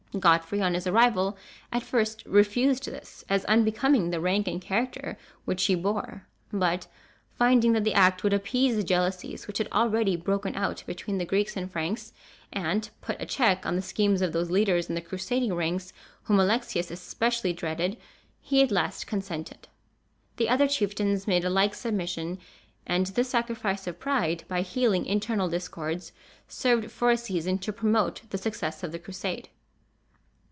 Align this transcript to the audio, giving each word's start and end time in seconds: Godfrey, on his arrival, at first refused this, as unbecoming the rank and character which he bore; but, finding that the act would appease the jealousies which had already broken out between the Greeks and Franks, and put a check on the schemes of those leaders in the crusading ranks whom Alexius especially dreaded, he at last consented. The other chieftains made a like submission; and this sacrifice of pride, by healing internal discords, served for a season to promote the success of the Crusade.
Godfrey, 0.19 0.59
on 0.59 0.73
his 0.73 0.87
arrival, 0.87 1.37
at 1.71 1.83
first 1.83 2.25
refused 2.25 2.83
this, 2.83 3.23
as 3.29 3.45
unbecoming 3.45 4.09
the 4.09 4.19
rank 4.19 4.45
and 4.45 4.61
character 4.61 5.17
which 5.45 5.63
he 5.63 5.73
bore; 5.73 6.27
but, 6.51 6.87
finding 7.37 7.71
that 7.71 7.85
the 7.85 7.93
act 7.93 8.21
would 8.21 8.33
appease 8.33 8.75
the 8.75 8.83
jealousies 8.83 9.47
which 9.47 9.57
had 9.57 9.69
already 9.71 10.17
broken 10.17 10.53
out 10.53 10.83
between 10.85 11.17
the 11.17 11.23
Greeks 11.23 11.55
and 11.55 11.71
Franks, 11.71 12.11
and 12.51 12.89
put 12.99 13.21
a 13.21 13.25
check 13.25 13.65
on 13.65 13.77
the 13.77 13.81
schemes 13.81 14.21
of 14.21 14.33
those 14.33 14.51
leaders 14.51 14.89
in 14.89 14.95
the 14.95 15.01
crusading 15.01 15.53
ranks 15.53 15.93
whom 16.23 16.41
Alexius 16.41 16.91
especially 16.91 17.53
dreaded, 17.53 17.95
he 18.41 18.61
at 18.61 18.69
last 18.69 19.07
consented. 19.07 19.69
The 20.35 20.49
other 20.49 20.67
chieftains 20.67 21.25
made 21.25 21.45
a 21.45 21.49
like 21.49 21.73
submission; 21.73 22.37
and 22.85 23.05
this 23.07 23.29
sacrifice 23.29 23.87
of 23.87 23.97
pride, 24.01 24.43
by 24.49 24.59
healing 24.61 25.05
internal 25.05 25.47
discords, 25.47 26.11
served 26.49 26.91
for 26.91 27.11
a 27.11 27.17
season 27.17 27.59
to 27.59 27.71
promote 27.71 28.29
the 28.31 28.37
success 28.37 28.83
of 28.83 28.91
the 28.91 28.99
Crusade. 28.99 29.47